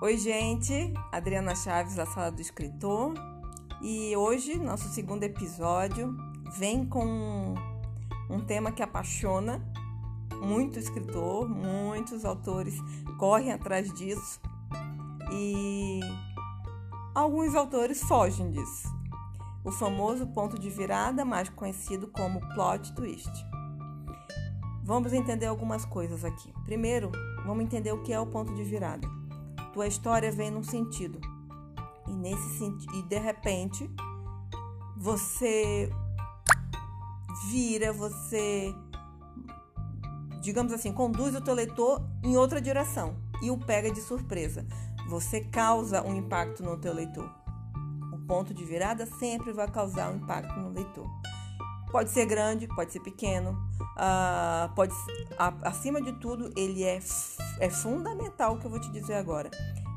[0.00, 0.94] Oi, gente.
[1.10, 3.14] Adriana Chaves, da Sala do Escritor.
[3.82, 6.16] E hoje, nosso segundo episódio
[6.56, 7.56] vem com
[8.30, 9.60] um tema que apaixona
[10.40, 12.80] muito escritor, muitos autores
[13.18, 14.40] correm atrás disso
[15.32, 15.98] e
[17.12, 18.86] alguns autores fogem disso.
[19.64, 23.32] O famoso ponto de virada, mais conhecido como plot twist.
[24.84, 26.54] Vamos entender algumas coisas aqui.
[26.64, 27.10] Primeiro,
[27.44, 29.18] vamos entender o que é o ponto de virada
[29.78, 31.20] tua história vem num sentido.
[32.08, 33.88] E nesse e de repente
[34.96, 35.88] você
[37.48, 38.74] vira, você
[40.42, 44.66] digamos assim, conduz o teu leitor em outra direção e o pega de surpresa.
[45.08, 47.30] Você causa um impacto no teu leitor.
[48.12, 51.06] O ponto de virada sempre vai causar um impacto no leitor.
[51.90, 53.52] Pode ser grande, pode ser pequeno,
[53.96, 54.94] uh, pode,
[55.62, 56.98] acima de tudo, ele é,
[57.60, 59.50] é fundamental o que eu vou te dizer agora.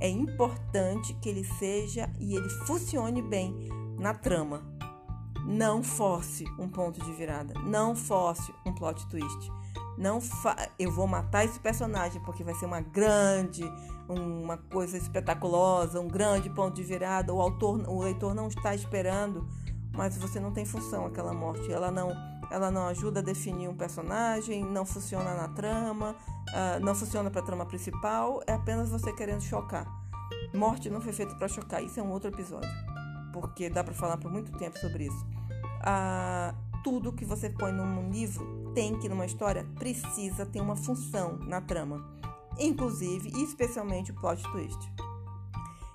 [0.00, 3.68] É importante que ele seja e ele funcione bem
[3.98, 4.62] na trama.
[5.44, 9.50] Não force um ponto de virada, não force um plot twist.
[9.96, 13.64] Não fa eu vou matar esse personagem porque vai ser uma grande,
[14.08, 17.34] uma coisa espetaculosa, um grande ponto de virada.
[17.34, 19.48] O autor, o leitor não está esperando
[19.92, 21.70] mas você não tem função aquela morte.
[21.70, 22.10] Ela não,
[22.50, 26.14] ela não ajuda a definir um personagem, não funciona na trama,
[26.50, 29.86] uh, não funciona para a trama principal, é apenas você querendo chocar.
[30.54, 32.70] Morte não foi feita para chocar, isso é um outro episódio,
[33.32, 35.26] porque dá para falar por muito tempo sobre isso.
[35.80, 41.38] Uh, tudo que você põe num livro tem que, numa história, precisa ter uma função
[41.38, 42.04] na trama,
[42.58, 45.07] inclusive e especialmente o plot twist.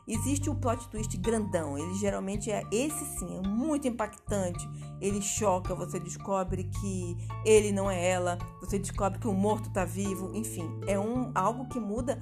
[0.08, 1.78] Existe o plot twist grandão.
[1.78, 4.68] Ele geralmente é esse sim, é muito impactante.
[5.00, 9.86] Ele choca, você descobre que ele não é ela, você descobre que o morto está
[9.86, 12.22] vivo, enfim, é um algo que muda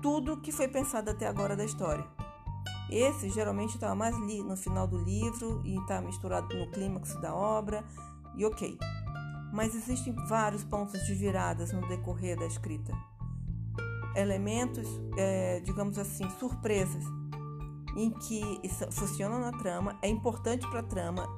[0.00, 2.04] tudo que foi pensado até agora da história.
[2.90, 7.34] Esse geralmente está mais li no final do livro e está misturado no clímax da
[7.34, 7.82] obra,
[8.36, 8.78] e ok.
[9.52, 12.92] Mas existem vários pontos de viradas no decorrer da escrita
[14.16, 17.04] elementos, é, digamos assim, surpresas,
[17.96, 18.60] em que
[18.90, 21.28] funcionam na trama, é importante para a trama,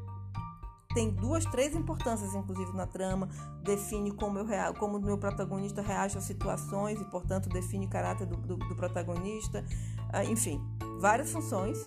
[0.95, 3.29] tem duas, três importâncias, inclusive, na trama,
[3.63, 4.47] define como, eu,
[4.79, 8.75] como o meu protagonista reage às situações e, portanto, define o caráter do, do, do
[8.75, 9.63] protagonista,
[10.11, 10.59] ah, enfim,
[10.99, 11.87] várias funções,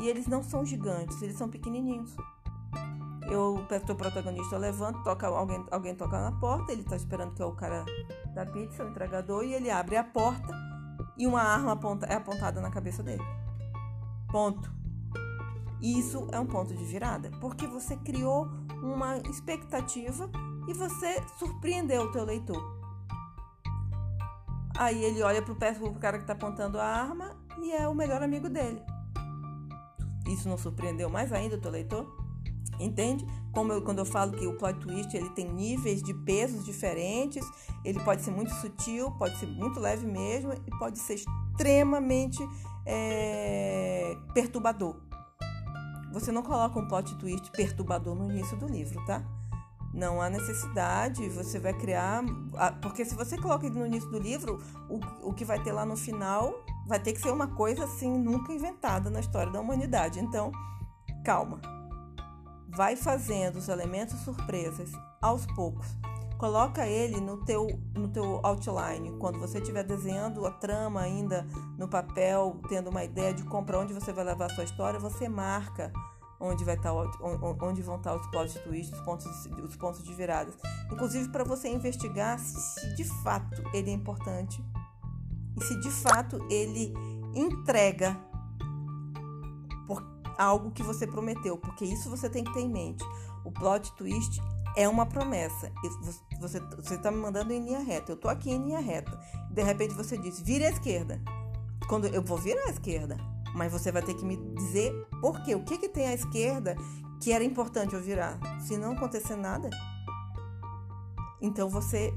[0.00, 2.16] e eles não são gigantes, eles são pequenininhos.
[3.30, 7.44] Eu, o protagonista levanta, toca, alguém, alguém toca na porta, ele está esperando que é
[7.44, 7.84] o cara
[8.34, 10.54] da pizza, o entregador, e ele abre a porta
[11.16, 13.22] e uma arma aponta, é apontada na cabeça dele.
[14.30, 14.72] Ponto.
[15.80, 18.48] Isso é um ponto de virada, porque você criou
[18.82, 20.28] uma expectativa
[20.66, 22.78] e você surpreendeu o teu leitor.
[24.76, 27.30] Aí ele olha pro, pé, pro cara que está apontando a arma
[27.60, 28.80] e é o melhor amigo dele.
[30.28, 32.06] Isso não surpreendeu mais ainda o teu leitor?
[32.78, 33.26] Entende?
[33.52, 37.44] Como eu, quando eu falo que o plot twist ele tem níveis de pesos diferentes,
[37.84, 42.38] ele pode ser muito sutil, pode ser muito leve mesmo e pode ser extremamente
[42.86, 44.96] é, perturbador.
[46.12, 49.24] Você não coloca um plot twist perturbador no início do livro, tá?
[49.92, 52.22] Não há necessidade, você vai criar.
[52.80, 55.96] Porque se você coloca no início do livro, o, o que vai ter lá no
[55.96, 56.54] final
[56.86, 60.20] vai ter que ser uma coisa assim, nunca inventada na história da humanidade.
[60.20, 60.52] Então,
[61.24, 61.77] calma
[62.68, 64.90] vai fazendo os elementos surpresas
[65.20, 65.86] aos poucos.
[66.38, 69.10] Coloca ele no teu, no teu outline.
[69.18, 71.44] Quando você estiver desenhando a trama ainda
[71.76, 75.28] no papel, tendo uma ideia de para onde você vai levar a sua história, você
[75.28, 75.92] marca
[76.40, 79.26] onde, vai estar, tá onde vão estar tá os plot twists, os pontos,
[79.64, 80.54] os pontos de viradas.
[80.92, 84.64] Inclusive para você investigar se de fato ele é importante
[85.56, 86.94] e se de fato ele
[87.34, 88.16] entrega
[90.38, 93.04] algo que você prometeu, porque isso você tem que ter em mente.
[93.44, 94.40] O plot twist
[94.76, 95.72] é uma promessa.
[96.40, 98.12] Você está me mandando em linha reta.
[98.12, 99.18] Eu estou aqui em linha reta.
[99.50, 101.20] De repente você diz, vire à esquerda.
[101.88, 103.16] Quando eu vou virar à esquerda,
[103.54, 105.54] mas você vai ter que me dizer por quê.
[105.54, 106.76] O que, que tem à esquerda
[107.20, 108.38] que era importante eu virar?
[108.60, 109.68] Se não acontecer nada,
[111.40, 112.14] então você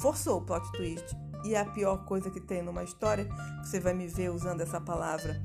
[0.00, 1.16] forçou o plot twist.
[1.44, 3.28] E a pior coisa que tem numa história,
[3.62, 5.40] você vai me ver usando essa palavra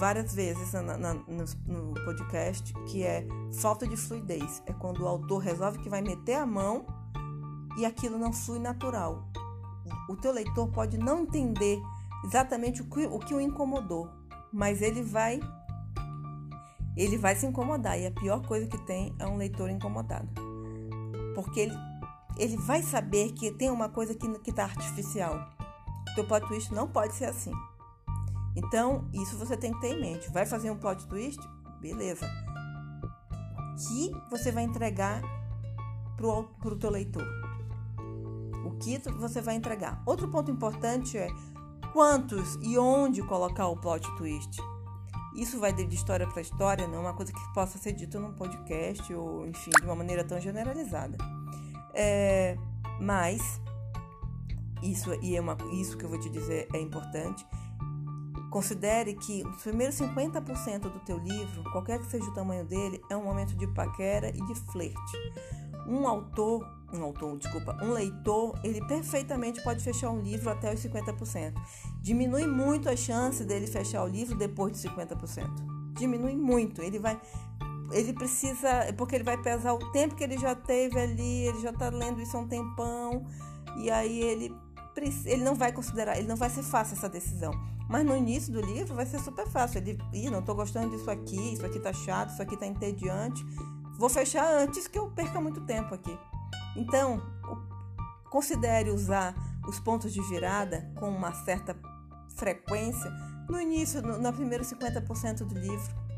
[0.00, 4.62] várias vezes na, na, no, no podcast, que é falta de fluidez.
[4.64, 6.86] É quando o autor resolve que vai meter a mão
[7.76, 9.28] e aquilo não flui natural.
[10.08, 11.78] O teu leitor pode não entender
[12.24, 14.08] exatamente o que o, que o incomodou,
[14.50, 15.38] mas ele vai
[16.96, 20.28] ele vai se incomodar e a pior coisa que tem é um leitor incomodado.
[21.34, 21.74] Porque ele,
[22.38, 25.46] ele vai saber que tem uma coisa que está artificial.
[26.10, 27.52] O teu plot twist não pode ser assim.
[28.56, 30.30] Então, isso você tem que ter em mente.
[30.30, 31.40] Vai fazer um plot twist?
[31.80, 32.26] Beleza.
[33.88, 35.22] Que você vai entregar
[36.16, 37.26] para o teu leitor?
[38.66, 40.02] O que você vai entregar?
[40.04, 41.28] Outro ponto importante é
[41.92, 44.60] quantos e onde colocar o plot twist.
[45.34, 48.32] Isso vai de história para história, não é uma coisa que possa ser dita num
[48.32, 51.16] podcast ou, enfim, de uma maneira tão generalizada.
[51.94, 52.58] É,
[53.00, 53.60] mas
[54.82, 57.46] isso e é uma, isso que eu vou te dizer é importante.
[58.50, 63.16] Considere que os primeiros 50% do teu livro, qualquer que seja o tamanho dele, é
[63.16, 65.16] um momento de paquera e de flerte.
[65.86, 70.80] Um autor, um autor, desculpa, um leitor, ele perfeitamente pode fechar um livro até os
[70.80, 71.54] 50%.
[72.02, 75.48] Diminui muito a chance dele fechar o livro depois de 50%.
[75.94, 76.82] Diminui muito.
[76.82, 77.20] Ele vai
[77.92, 81.70] ele precisa, porque ele vai pesar o tempo que ele já teve ali, ele já
[81.70, 83.26] está lendo isso há um tempão,
[83.76, 84.54] e aí ele
[85.24, 87.52] ele não vai considerar, ele não vai ser fácil essa decisão.
[87.88, 89.78] Mas no início do livro vai ser super fácil.
[89.78, 93.44] Ele, Ih, não estou gostando disso aqui, isso aqui tá chato, isso aqui tá entediante.
[93.98, 96.16] Vou fechar antes que eu perca muito tempo aqui.
[96.76, 97.20] Então,
[98.30, 99.34] considere usar
[99.66, 101.76] os pontos de virada com uma certa
[102.36, 103.10] frequência
[103.48, 106.09] no início, no, no primeiro 50% do livro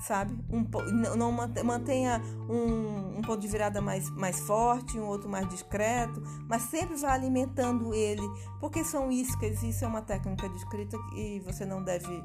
[0.00, 0.38] sabe?
[0.50, 0.66] Um,
[1.16, 6.62] não mantenha um, um, ponto de virada mais, mais forte, um outro mais discreto, mas
[6.62, 8.26] sempre vá alimentando ele,
[8.60, 12.22] porque são iscas, isso é uma técnica de escrita e você não deve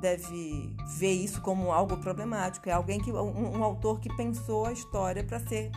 [0.00, 2.68] deve ver isso como algo problemático.
[2.68, 5.70] É alguém que um, um autor que pensou a história para ser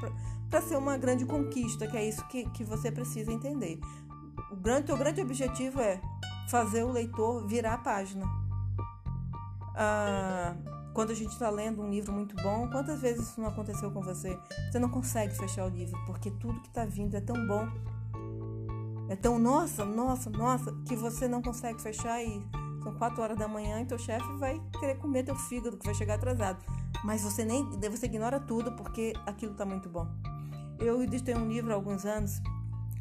[0.49, 3.79] para ser uma grande conquista, que é isso que, que você precisa entender.
[4.51, 5.99] O grande, o grande objetivo é
[6.49, 8.25] fazer o leitor virar a página.
[9.75, 10.55] Ah,
[10.97, 14.01] quando a gente está lendo um livro muito bom, quantas vezes isso não aconteceu com
[14.01, 14.35] você?
[14.71, 17.67] Você não consegue fechar o livro porque tudo que está vindo é tão bom,
[19.07, 22.43] é tão nossa, nossa, nossa, que você não consegue fechar e
[22.81, 25.93] são quatro horas da manhã e teu chefe vai querer comer teu fígado que vai
[25.93, 26.65] chegar atrasado.
[27.03, 30.07] Mas você nem, você ignora tudo porque aquilo está muito bom.
[30.79, 32.41] Eu editei um livro há alguns anos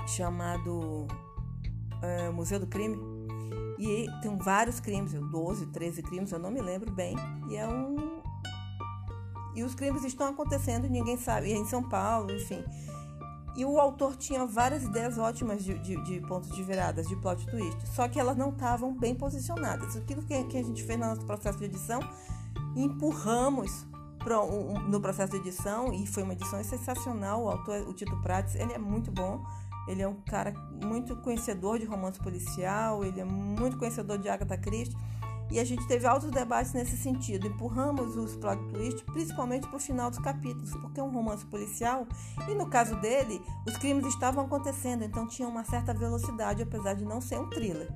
[0.07, 1.07] chamado
[2.03, 3.16] é, Museu do Crime
[3.79, 7.17] e tem vários crimes, 12, 13 crimes, eu não me lembro bem.
[7.51, 8.23] E é um.
[9.55, 11.49] E os crimes estão acontecendo ninguém sabe.
[11.49, 12.63] E é em São Paulo, enfim.
[13.57, 17.47] E o autor tinha várias ideias ótimas de, de, de pontos de viradas, de plot
[17.47, 17.89] twist.
[17.89, 19.97] Só que elas não estavam bem posicionadas.
[19.97, 22.01] Aquilo que, que a gente fez no nosso processo de edição,
[22.75, 23.87] empurramos
[24.35, 27.45] um, no processo de edição, e foi uma edição sensacional.
[27.45, 29.43] O autor, o Tito Prates, ele é muito bom.
[29.87, 30.53] Ele é um cara
[30.83, 34.97] muito conhecedor de romance policial, ele é muito conhecedor de Agatha Christie.
[35.51, 37.47] E a gente teve altos debates nesse sentido.
[37.47, 42.07] Empurramos os plot twists, principalmente para o final dos capítulos, porque é um romance policial.
[42.49, 47.05] E no caso dele, os crimes estavam acontecendo, então tinha uma certa velocidade, apesar de
[47.05, 47.89] não ser um thriller.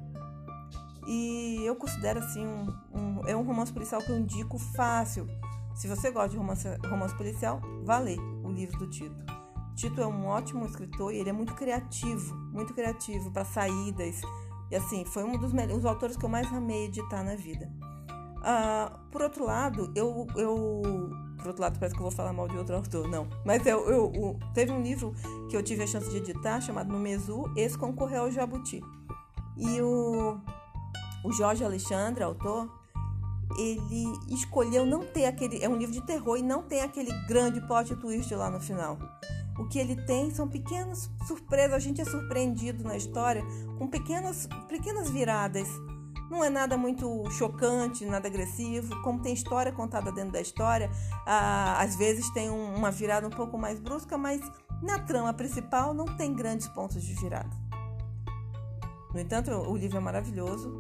[1.09, 5.27] E eu considero assim um, um é um romance policial que eu indico fácil.
[5.75, 9.40] Se você gosta de romance, romance policial, vá ler o livro do Tito.
[9.81, 14.21] Tito é um ótimo escritor e ele é muito criativo, muito criativo para saídas.
[14.71, 17.73] E assim, foi um dos melhores, autores que eu mais amei editar na vida.
[18.41, 20.83] Uh, por outro lado, eu, eu.
[21.39, 23.27] Por outro lado, parece que eu vou falar mal de outro autor, não.
[23.43, 25.15] Mas eu, eu, eu teve um livro
[25.49, 28.83] que eu tive a chance de editar chamado No Mesu, esse concorreu ao Jabuti.
[29.57, 30.39] E o,
[31.25, 32.71] o Jorge Alexandre, autor,
[33.57, 35.65] ele escolheu não ter aquele.
[35.65, 38.99] É um livro de terror e não tem aquele grande plot twist lá no final.
[39.61, 43.45] O que ele tem são pequenas surpresas, a gente é surpreendido na história
[43.77, 45.69] com pequenas, pequenas viradas.
[46.31, 49.03] Não é nada muito chocante, nada agressivo.
[49.03, 50.91] Como tem história contada dentro da história,
[51.77, 54.41] às vezes tem um, uma virada um pouco mais brusca, mas
[54.83, 57.51] na trama principal não tem grandes pontos de virada.
[59.13, 60.73] No entanto, o livro é maravilhoso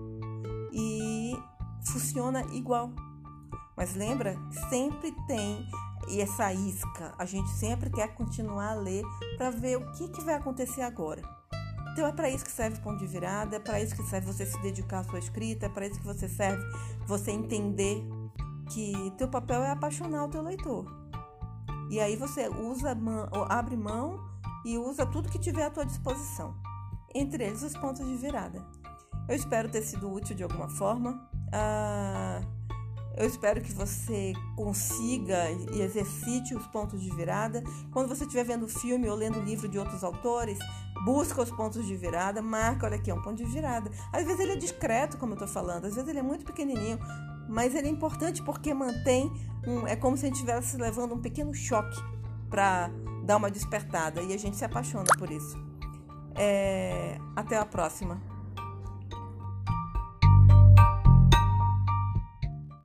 [0.72, 1.36] e
[1.84, 2.90] funciona igual.
[3.76, 4.38] Mas lembra,
[4.70, 5.68] sempre tem
[6.10, 7.14] e essa isca.
[7.18, 9.04] A gente sempre quer continuar a ler
[9.36, 11.22] para ver o que, que vai acontecer agora.
[11.92, 14.26] Então é para isso que serve o ponto de virada, é para isso que serve
[14.26, 16.62] você se dedicar à sua escrita, é para isso que você serve
[17.06, 18.02] você entender
[18.70, 20.86] que teu papel é apaixonar o teu leitor.
[21.90, 22.96] E aí você usa,
[23.48, 24.20] abre mão
[24.64, 26.54] e usa tudo que tiver à tua disposição.
[27.12, 28.64] Entre eles os pontos de virada.
[29.28, 31.28] Eu espero ter sido útil de alguma forma.
[31.52, 32.40] Ah,
[33.16, 37.62] eu espero que você consiga e exercite os pontos de virada.
[37.92, 40.58] Quando você estiver vendo filme ou lendo livro de outros autores,
[41.04, 43.90] busca os pontos de virada, marca, olha aqui, é um ponto de virada.
[44.12, 46.98] Às vezes ele é discreto, como eu estou falando, às vezes ele é muito pequenininho,
[47.48, 49.30] mas ele é importante porque mantém,
[49.66, 52.00] um, é como se a gente estivesse levando um pequeno choque
[52.48, 52.90] para
[53.24, 55.58] dar uma despertada e a gente se apaixona por isso.
[56.36, 58.29] É, até a próxima.